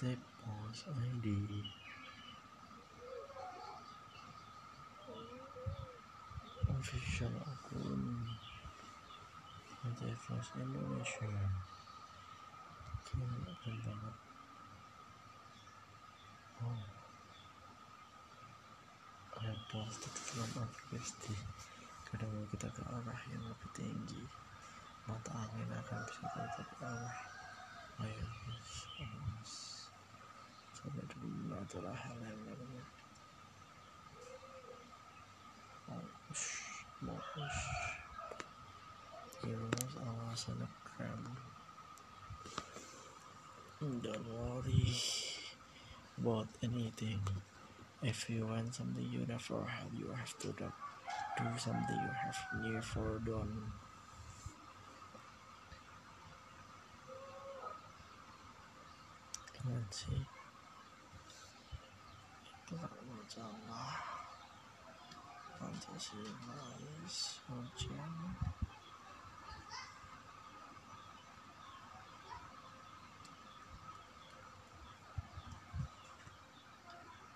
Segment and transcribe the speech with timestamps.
[0.00, 1.28] step pause ID
[6.72, 8.00] official akun
[9.84, 11.28] PT Flash Indonesia
[13.04, 14.16] keren keren banget
[16.64, 16.80] oh.
[19.36, 21.36] I posted from aplikasi
[22.08, 23.89] kadang kita ke arah yang lebih tinggi
[31.60, 32.84] yang namanya
[35.84, 36.42] bagus
[37.04, 37.56] bagus
[39.44, 41.22] heroes awasan kram
[43.80, 44.92] don't worry
[46.20, 47.20] about anything.
[48.02, 50.68] If you want something you never had you have to do
[51.36, 53.72] do something you have never done
[63.30, 63.46] 着了，
[65.60, 66.16] 房间是
[66.48, 67.86] 哪里小家？